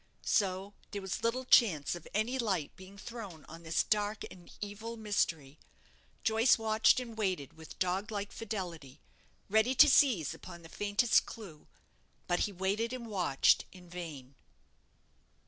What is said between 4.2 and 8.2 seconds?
and evil mystery. Joyce watched and waited with dog